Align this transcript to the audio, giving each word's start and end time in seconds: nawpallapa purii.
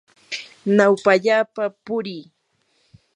nawpallapa 0.75 1.65
purii. 1.85 2.23